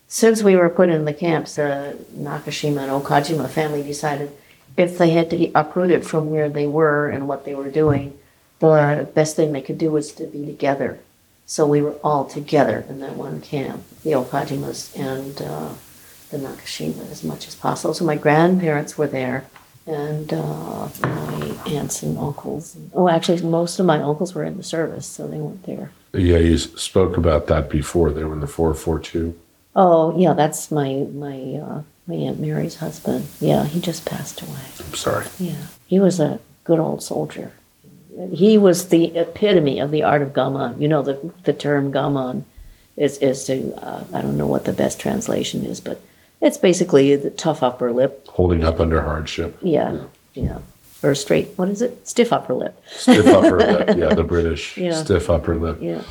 [0.08, 4.32] since we were put in the camps, the Nakashima and Okajima family decided
[4.76, 8.18] if they had to be uprooted from where they were and what they were doing,
[8.60, 10.98] the best thing they could do was to be together.
[11.46, 15.74] So we were all together in that one camp, the Okajimas and uh,
[16.30, 17.92] the Nakashima, as much as possible.
[17.92, 19.44] So my grandparents were there,
[19.86, 22.76] and uh, my aunts and uncles.
[22.94, 25.90] Oh, actually, most of my uncles were in the service, so they weren't there.
[26.14, 28.10] Yeah, you spoke about that before.
[28.10, 29.38] They were in the 442.
[29.76, 33.26] Oh, yeah, that's my my uh, my aunt Mary's husband.
[33.40, 34.64] Yeah, he just passed away.
[34.78, 35.26] I'm sorry.
[35.38, 37.52] Yeah, he was a good old soldier.
[38.32, 40.80] He was the epitome of the art of gaman.
[40.80, 42.44] You know, the the term gaman
[42.96, 46.00] is is to uh, I don't know what the best translation is, but
[46.40, 48.26] it's basically the tough upper lip.
[48.28, 49.58] Holding up under hardship.
[49.62, 50.58] Yeah, yeah,
[51.02, 51.48] or straight.
[51.56, 52.06] What is it?
[52.06, 52.80] Stiff upper lip.
[52.88, 53.96] Stiff upper lip.
[53.96, 54.76] Yeah, the British.
[54.76, 54.92] Yeah.
[54.92, 55.78] Stiff upper lip.
[55.80, 56.02] Yeah.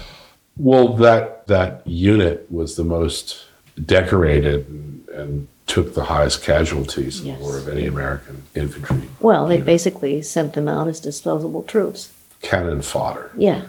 [0.58, 3.46] Well, that that unit was the most
[3.86, 7.38] decorated and, and took the highest casualties in Yes.
[7.40, 9.10] the war of any American infantry.
[9.20, 12.10] Well, they basically sent them out as disposable troops.
[12.42, 13.32] Cannon fodder.
[13.38, 13.62] Yeah,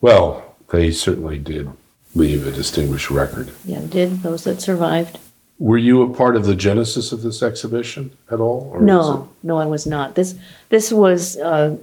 [0.00, 1.68] Well, they certainly did
[2.14, 3.50] leave a distinguished record.
[3.64, 5.18] yeah, did those that survived.
[5.58, 8.76] Were you a part of the genesis of this exhibition at all?
[8.80, 10.14] No, no, I was not.
[10.14, 10.34] This
[10.70, 11.76] this was uh,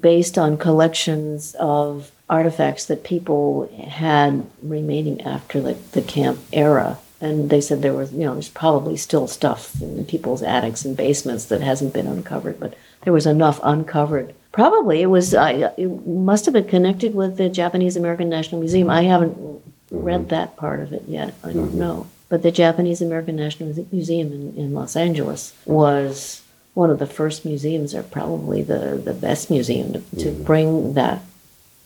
[0.00, 6.98] based on collections of artifacts that people had remaining after the, the camp era.
[7.24, 10.94] And they said there was, you know, there's probably still stuff in people's attics and
[10.94, 14.34] basements that hasn't been uncovered, but there was enough uncovered.
[14.52, 18.90] Probably it was, uh, it must have been connected with the Japanese American National Museum.
[18.90, 21.32] I haven't read that part of it yet.
[21.42, 22.08] I don't know.
[22.28, 26.42] But the Japanese American National Museum in, in Los Angeles was
[26.74, 31.22] one of the first museums, or probably the, the best museum, to, to bring that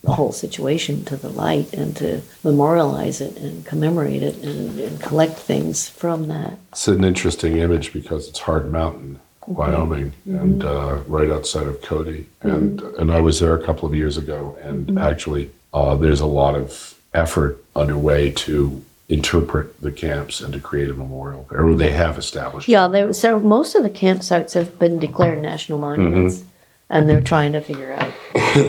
[0.06, 5.38] whole situation to the light and to memorialize it and commemorate it and, and collect
[5.38, 6.58] things from that.
[6.72, 12.26] It's an interesting image because it's Heart Mountain, Wyoming, and uh, right outside of Cody.
[12.42, 16.26] And and I was there a couple of years ago, and actually, uh, there's a
[16.26, 21.90] lot of effort underway to interpret the camps and to create a memorial, or they
[21.90, 22.68] have established.
[22.68, 26.44] Yeah, there, so most of the campsites have been declared national monuments,
[26.90, 28.12] and they're trying to figure out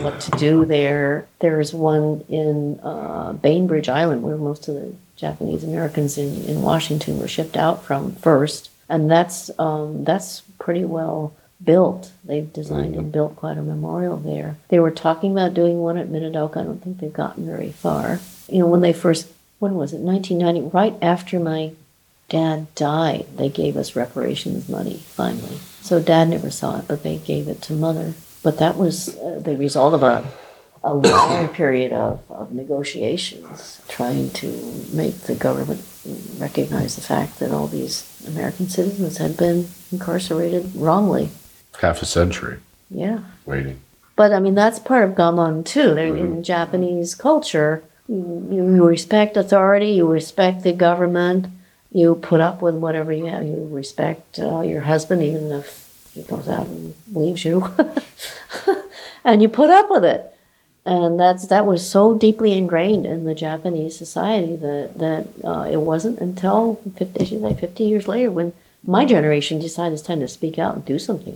[0.02, 1.26] what to do there.
[1.38, 7.18] There's one in uh, Bainbridge Island where most of the Japanese Americans in, in Washington
[7.18, 12.12] were shipped out from first, and that's um, that's pretty well built.
[12.24, 14.56] They've designed and built quite a memorial there.
[14.68, 16.58] They were talking about doing one at Minidoka.
[16.58, 18.20] I don't think they've gotten very far.
[18.48, 20.00] You know, when they first, when was it?
[20.00, 21.72] 1990, right after my
[22.28, 25.58] dad died, they gave us reparations money finally.
[25.82, 28.14] So dad never saw it, but they gave it to mother.
[28.42, 30.24] But that was uh, the result of a,
[30.84, 34.46] a long period of, of negotiations trying to
[34.92, 35.84] make the government
[36.38, 41.30] recognize the fact that all these American citizens had been incarcerated wrongly.
[41.80, 42.58] half a century
[42.90, 43.20] Yeah.
[43.46, 43.80] waiting.
[44.16, 45.94] But I mean, that's part of gaman too.
[45.94, 47.82] They're in Japanese culture.
[48.08, 51.46] You, you respect authority, you respect the government,
[51.92, 53.44] you put up with whatever you have.
[53.44, 57.68] You respect uh, your husband, even if he goes out and leaves you,
[59.24, 60.26] and you put up with it.
[60.86, 65.76] And that's that was so deeply ingrained in the Japanese society that that uh, it
[65.76, 68.52] wasn't until 50, like 50 years later when
[68.86, 71.34] my generation decided it's time to speak out and do something.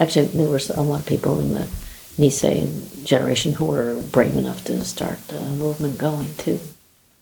[0.00, 1.68] Actually, there were a lot of people in the
[2.18, 6.58] Nisei generation who were brave enough to start the movement going too.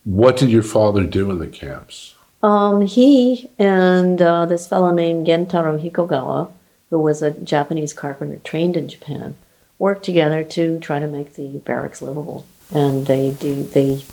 [0.04, 2.14] What did your father do in the camps?
[2.42, 6.50] Um, he and uh, this fellow named Gentaro Hikogawa,
[6.90, 9.36] who was a Japanese carpenter trained in Japan,
[9.78, 12.44] worked together to try to make the barracks livable.
[12.74, 14.04] And they do they you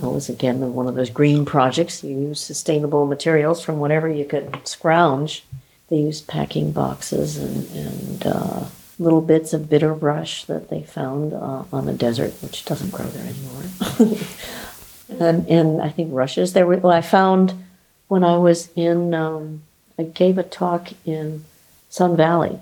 [0.00, 2.02] know, it was again one of those green projects.
[2.02, 5.44] You use sustainable materials from whatever you could scrounge.
[5.88, 8.64] They used packing boxes and and uh,
[8.98, 13.06] little bits of bitter brush that they found uh, on the desert, which doesn't grow
[13.06, 14.18] there anymore.
[15.20, 16.52] and and I think rushes.
[16.52, 16.76] There were.
[16.76, 17.65] Well, I found
[18.08, 19.14] when I was in.
[19.14, 19.62] Um,
[19.98, 21.44] I gave a talk in
[21.88, 22.60] Sun Valley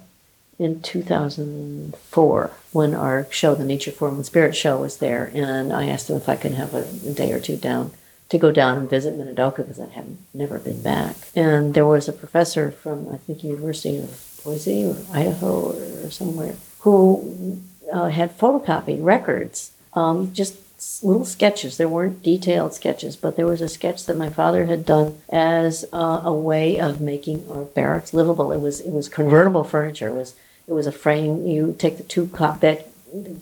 [0.59, 5.89] in 2004 when our show, the Nature Form and Spirit show, was there, and I
[5.89, 7.91] asked them if I could have a, a day or two down
[8.29, 11.17] to go down and visit Minidoka because I had never been back.
[11.35, 16.55] And there was a professor from I think University of Boise or Idaho or, somewhere
[16.81, 17.63] who
[17.93, 20.57] uh, had photocopied records, um, just
[21.03, 21.77] little sketches.
[21.77, 25.85] There weren't detailed sketches, but there was a sketch that my father had done as
[25.93, 28.53] uh, a way of making our barracks livable.
[28.53, 30.09] It was it was convertible furniture.
[30.09, 30.35] It was
[30.67, 31.47] it was a frame.
[31.47, 32.87] You take the two cot bed,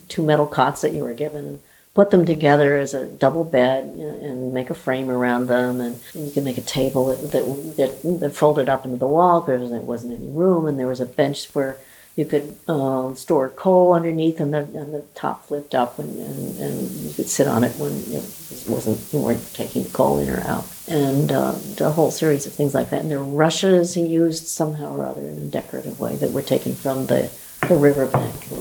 [0.09, 1.59] two metal cots that you were given, and
[1.93, 6.25] put them together as a double bed and make a frame around them, and, and
[6.25, 9.69] you can make a table that that, that, that folded up into the wall because
[9.69, 11.77] there wasn't any room, and there was a bench where
[12.15, 16.59] you could uh, store coal underneath, and the and the top flipped up, and, and,
[16.59, 18.23] and you could sit on it when it
[18.67, 20.65] wasn't you weren't taking coal in or out.
[20.87, 23.01] and uh, a whole series of things like that.
[23.01, 26.41] And there were rushes he used somehow or other in a decorative way that were
[26.41, 27.31] taken from the,
[27.67, 28.51] the riverbank.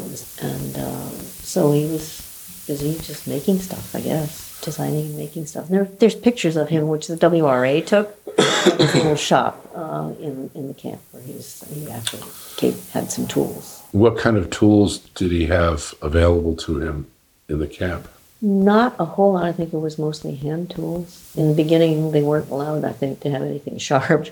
[0.40, 5.68] And uh, so he was busy just making stuff, I guess, designing and making stuff.
[5.68, 10.12] And there, there's pictures of him, which the WRA took in his little shop uh,
[10.20, 12.22] in, in the camp where he, was, he actually
[12.56, 13.82] came, had some tools.
[13.92, 17.06] What kind of tools did he have available to him
[17.48, 18.08] in the camp?
[18.40, 19.44] Not a whole lot.
[19.44, 21.32] I think it was mostly hand tools.
[21.36, 24.28] In the beginning, they weren't allowed, I think, to have anything sharp.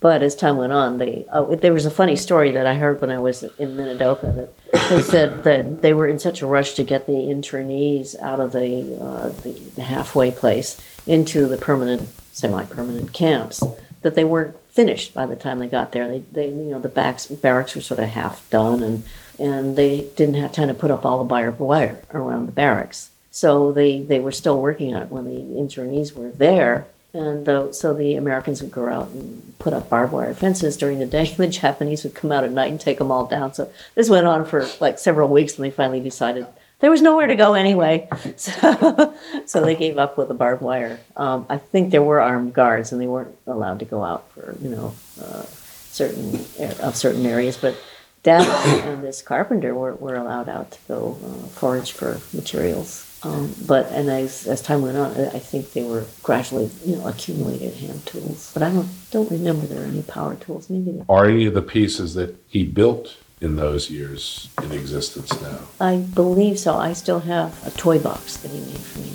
[0.00, 3.00] But as time went on, they oh, there was a funny story that I heard
[3.00, 6.74] when I was in Minidoka that they said that they were in such a rush
[6.74, 12.08] to get the internees out of the, uh, the, the halfway place into the permanent,
[12.32, 13.62] semi-permanent camps
[14.02, 16.06] that they weren't finished by the time they got there.
[16.08, 19.04] They, they you know, the backs, barracks were sort of half done and
[19.38, 23.10] and they didn't have time to put up all the barbed wire around the barracks.
[23.30, 26.86] So they, they were still working on it when the internees were there.
[27.16, 30.98] And the, so the Americans would go out and put up barbed wire fences during
[30.98, 31.26] the day.
[31.36, 33.54] The Japanese would come out at night and take them all down.
[33.54, 36.46] So this went on for like several weeks, and they finally decided
[36.80, 38.08] there was nowhere to go anyway.
[38.36, 39.14] So,
[39.46, 41.00] so they gave up with the barbed wire.
[41.16, 44.54] Um, I think there were armed guards, and they weren't allowed to go out for
[44.60, 45.42] you know uh,
[45.90, 46.34] certain
[46.80, 47.76] of certain areas, but
[48.22, 48.42] Dad
[48.84, 53.05] and this carpenter were, were allowed out to go uh, forage for materials.
[53.26, 57.06] Um, but and as, as time went on, I think they were gradually you know
[57.06, 58.50] accumulated hand tools.
[58.54, 60.70] But I don't don't remember there are any power tools.
[60.70, 61.04] Maybe there.
[61.08, 65.58] Are any of the pieces that he built in those years in existence now?
[65.80, 66.76] I believe so.
[66.76, 69.12] I still have a toy box that he made for me.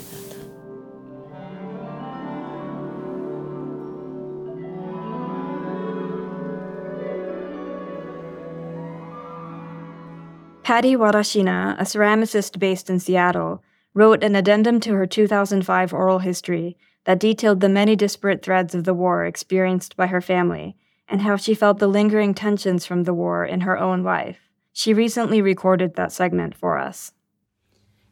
[10.62, 13.62] Patty Warashina, a ceramicist based in Seattle,
[13.94, 18.84] wrote an addendum to her 2005 oral history that detailed the many disparate threads of
[18.84, 20.76] the war experienced by her family
[21.08, 24.38] and how she felt the lingering tensions from the war in her own life.
[24.72, 27.12] She recently recorded that segment for us.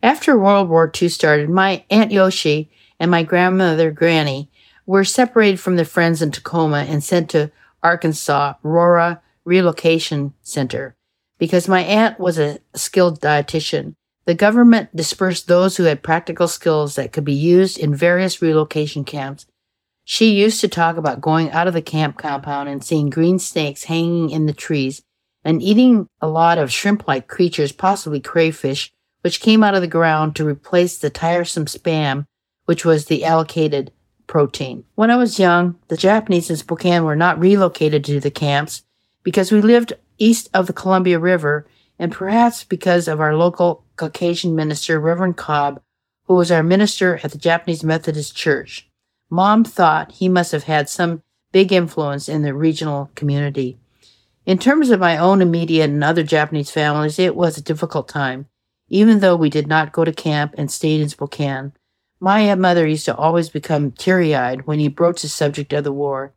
[0.02, 4.50] After World War II started, my Aunt Yoshi and my grandmother Granny
[4.86, 7.50] were separated from their friends in Tacoma and sent to
[7.82, 10.96] Arkansas Rohwer Relocation Center
[11.38, 13.94] because my aunt was a skilled dietitian.
[14.30, 19.02] The government dispersed those who had practical skills that could be used in various relocation
[19.02, 19.44] camps.
[20.04, 23.82] She used to talk about going out of the camp compound and seeing green snakes
[23.82, 25.02] hanging in the trees
[25.42, 29.88] and eating a lot of shrimp like creatures, possibly crayfish, which came out of the
[29.88, 32.24] ground to replace the tiresome spam,
[32.66, 33.90] which was the allocated
[34.28, 34.84] protein.
[34.94, 38.84] When I was young, the Japanese in Spokane were not relocated to the camps
[39.24, 41.66] because we lived east of the Columbia River,
[42.00, 45.82] and perhaps because of our local Caucasian minister, Reverend Cobb,
[46.24, 48.88] who was our minister at the Japanese Methodist Church.
[49.28, 51.22] Mom thought he must have had some
[51.52, 53.78] big influence in the regional community.
[54.46, 58.46] In terms of my own immediate and other Japanese families, it was a difficult time,
[58.88, 61.74] even though we did not go to camp and stayed in Spokane.
[62.18, 65.92] My mother used to always become teary eyed when he broached the subject of the
[65.92, 66.32] war.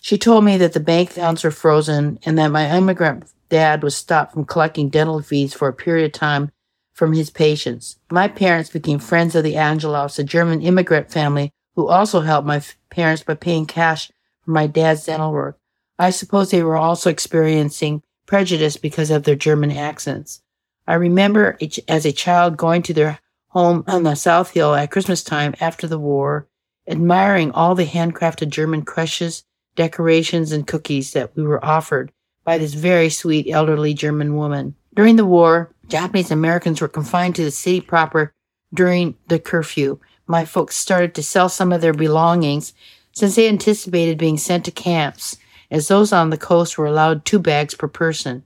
[0.00, 3.96] She told me that the bank accounts were frozen and that my immigrant dad was
[3.96, 6.50] stopped from collecting dental fees for a period of time
[6.92, 8.00] from his patients.
[8.10, 12.60] My parents became friends of the Angelovs, a German immigrant family who also helped my
[12.90, 14.10] parents by paying cash
[14.44, 15.56] for my dad's dental work.
[16.00, 20.42] I suppose they were also experiencing prejudice because of their German accents.
[20.88, 25.22] I remember as a child going to their home on the South Hill at Christmas
[25.22, 26.48] time after the war,
[26.88, 29.44] admiring all the handcrafted German crushes
[29.76, 32.12] decorations, and cookies that we were offered
[32.44, 34.74] by this very sweet elderly German woman.
[34.94, 38.32] During the war, Japanese Americans were confined to the city proper
[38.72, 39.98] during the curfew.
[40.26, 42.72] My folks started to sell some of their belongings
[43.12, 45.36] since they anticipated being sent to camps,
[45.70, 48.44] as those on the coast were allowed two bags per person.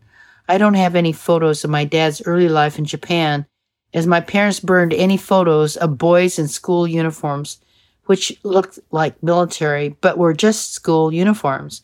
[0.49, 3.46] I don't have any photos of my dad's early life in Japan,
[3.92, 7.59] as my parents burned any photos of boys in school uniforms
[8.09, 11.82] which looked like military but were just school uniforms.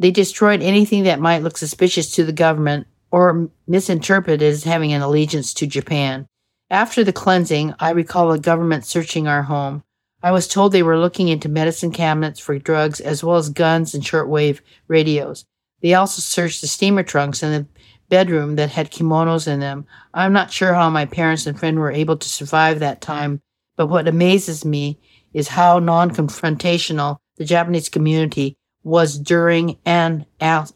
[0.00, 5.02] They destroyed anything that might look suspicious to the government or misinterpreted as having an
[5.02, 6.26] allegiance to Japan.
[6.70, 9.84] After the cleansing, I recall the government searching our home.
[10.22, 13.94] I was told they were looking into medicine cabinets for drugs as well as guns
[13.94, 15.44] and shortwave radios.
[15.82, 17.68] They also searched the steamer trunks and the
[18.08, 19.84] bedroom that had kimonos in them.
[20.14, 23.42] I'm not sure how my parents and friend were able to survive that time,
[23.76, 24.98] but what amazes me
[25.34, 30.24] is how non confrontational the Japanese community was during and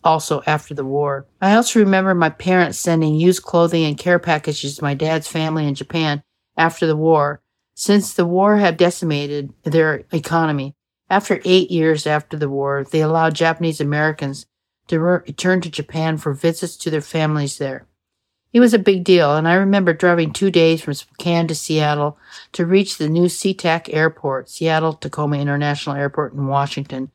[0.04, 1.26] also after the war.
[1.40, 5.66] I also remember my parents sending used clothing and care packages to my dad's family
[5.66, 6.22] in Japan
[6.56, 7.40] after the war.
[7.74, 10.74] Since the war had decimated their economy,
[11.10, 14.46] after eight years after the war, they allowed Japanese Americans
[14.88, 17.86] to return to Japan for visits to their families there.
[18.52, 22.16] It was a big deal, and I remember driving two days from Spokane to Seattle
[22.52, 27.10] to reach the new SeaTac Airport, Seattle Tacoma International Airport in Washington,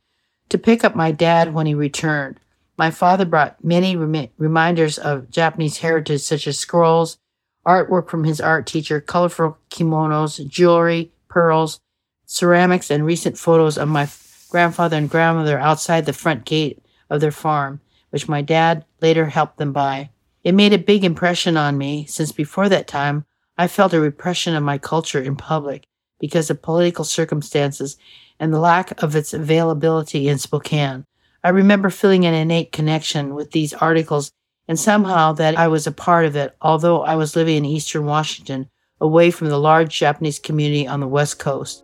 [0.49, 2.39] to pick up my dad when he returned.
[2.77, 7.17] My father brought many rem- reminders of Japanese heritage, such as scrolls,
[7.65, 11.79] artwork from his art teacher, colorful kimonos, jewelry, pearls,
[12.25, 14.07] ceramics, and recent photos of my
[14.49, 19.57] grandfather and grandmother outside the front gate of their farm, which my dad later helped
[19.57, 20.09] them buy.
[20.43, 23.25] It made a big impression on me since before that time
[23.57, 25.85] I felt a repression of my culture in public
[26.19, 27.97] because of political circumstances
[28.39, 31.05] and the lack of its availability in Spokane.
[31.43, 34.31] I remember feeling an innate connection with these articles
[34.67, 38.05] and somehow that I was a part of it, although I was living in eastern
[38.05, 38.69] Washington,
[39.01, 41.83] away from the large Japanese community on the West Coast.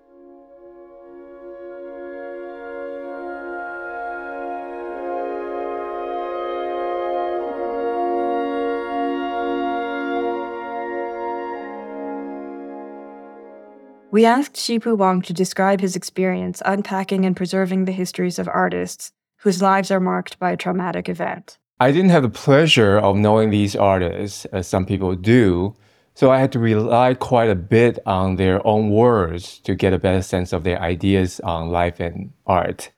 [14.15, 19.11] We asked Shipu Wang to describe his experience unpacking and preserving the histories of artists
[19.39, 21.57] whose lives are marked by a traumatic event.
[21.81, 25.75] I didn't have the pleasure of knowing these artists, as some people do,
[26.13, 29.99] so I had to rely quite a bit on their own words to get a
[29.99, 32.91] better sense of their ideas on life and art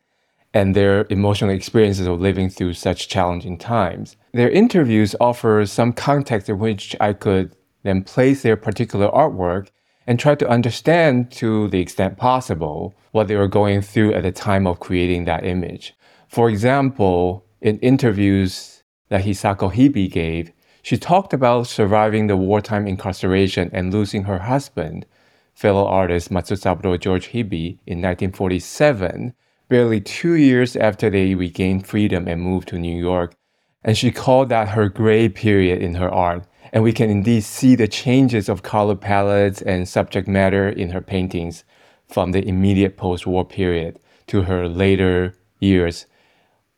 [0.54, 4.18] and their emotional experiences of living through such challenging times.
[4.34, 9.70] Their interviews offer some context in which I could then place their particular artwork
[10.08, 14.32] and try to understand to the extent possible what they were going through at the
[14.32, 15.94] time of creating that image.
[16.30, 20.52] For example, in interviews that Hisako Hibi gave,
[20.82, 25.06] she talked about surviving the wartime incarceration and losing her husband,
[25.54, 29.34] fellow artist Matsusaburo George Hibi, in 1947,
[29.68, 33.36] barely two years after they regained freedom and moved to New York.
[33.84, 37.76] And she called that her gray period in her art and we can indeed see
[37.76, 41.64] the changes of color palettes and subject matter in her paintings
[42.08, 46.06] from the immediate post war period to her later years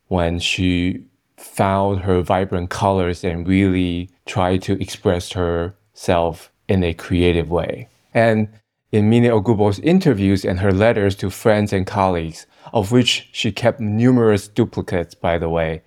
[0.08, 1.04] when she
[1.36, 7.88] found her vibrant colors and really tried to express herself in a creative way.
[8.12, 8.48] And
[8.92, 13.80] in Mine Okubo's interviews and her letters to friends and colleagues, of which she kept
[13.80, 15.82] numerous duplicates, by the way,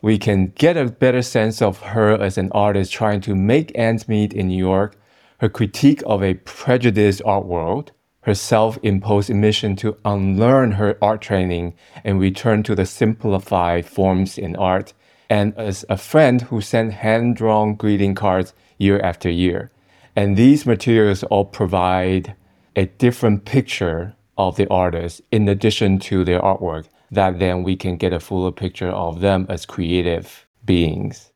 [0.00, 4.08] we can get a better sense of her as an artist trying to make ends
[4.08, 4.96] meet in New York,
[5.38, 7.92] her critique of a prejudiced art world,
[8.22, 11.74] her self imposed mission to unlearn her art training
[12.04, 14.92] and return to the simplified forms in art,
[15.28, 19.70] and as a friend who sent hand drawn greeting cards year after year.
[20.14, 22.34] And these materials all provide
[22.76, 27.96] a different picture of the artist in addition to their artwork that then we can
[27.96, 31.32] get a fuller picture of them as creative beings.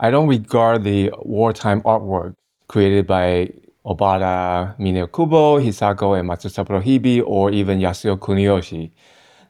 [0.00, 2.34] I don't regard the wartime artwork
[2.68, 3.50] created by
[3.84, 8.90] Obata, Mine Okubo, Hisako, and Matsusaburo Hibi, or even Yasuo Kuniyoshi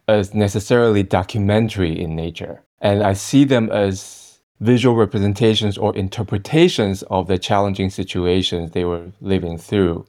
[0.09, 2.63] as necessarily documentary in nature.
[2.81, 9.13] And I see them as visual representations or interpretations of the challenging situations they were
[9.21, 10.07] living through.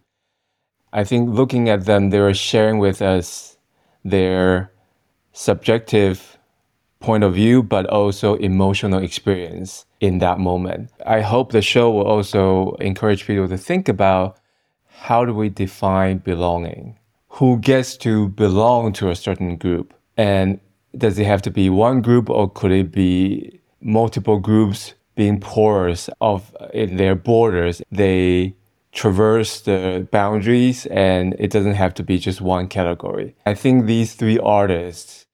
[0.92, 3.58] I think looking at them, they were sharing with us
[4.04, 4.72] their
[5.36, 6.40] subjective
[7.00, 10.90] point of view, but also emotional experience in that moment.
[11.06, 14.38] I hope the show will also encourage people to think about
[14.88, 16.98] how do we define belonging?
[17.38, 19.94] Who gets to belong to a certain group?
[20.18, 20.60] And
[20.98, 26.10] does it have to be one group or could it be multiple groups being porous
[26.22, 27.82] of in their borders?
[27.92, 28.56] They
[28.94, 33.36] traverse the boundaries and it doesn't have to be just one category.
[33.46, 35.25] I think these three artists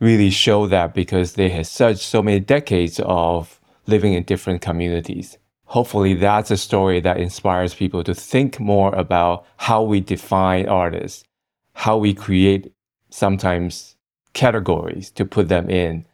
[0.00, 5.38] really show that because they had such so many decades of living in different communities.
[5.64, 11.24] Hopefully, that's a story that inspires people to think more about how we define artists,
[11.74, 12.72] how we create
[13.10, 13.96] sometimes
[14.32, 16.06] categories to put them in,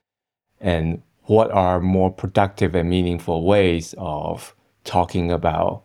[0.61, 4.55] and what are more productive and meaningful ways of
[4.85, 5.85] talking about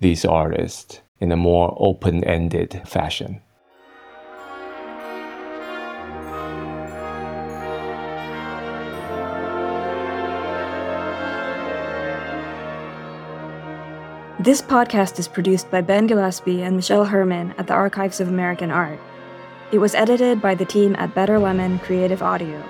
[0.00, 3.40] these artists in a more open ended fashion.
[14.40, 18.70] This podcast is produced by Ben Gillespie and Michelle Herman at the Archives of American
[18.70, 18.98] Art.
[19.70, 22.64] It was edited by the team at Better Lemon Creative Audio.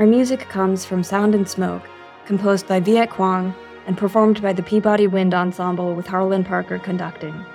[0.00, 1.84] Our music comes from Sound and Smoke,
[2.26, 3.54] composed by Viet Cuong
[3.86, 7.46] and performed by the Peabody Wind Ensemble with Harlan Parker conducting.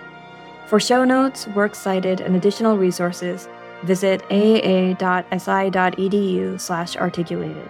[0.67, 3.49] For show notes, works cited, and additional resources,
[3.83, 4.97] visit aaa.si.edu
[6.61, 7.69] slash articulated.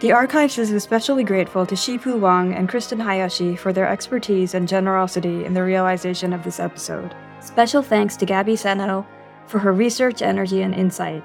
[0.00, 4.66] The Archives is especially grateful to Shipu Wang and Kristen Hayashi for their expertise and
[4.66, 7.14] generosity in the realization of this episode.
[7.40, 9.04] Special thanks to Gabby Seno
[9.46, 11.22] for her research, energy, and insight.